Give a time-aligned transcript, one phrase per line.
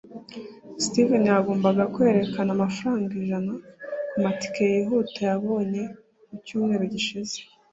[0.83, 3.51] steve yagombaga kwerekana amafaranga ijana
[4.09, 5.81] kumatike yihuta yabonye
[6.27, 7.37] mu cyumweru gishize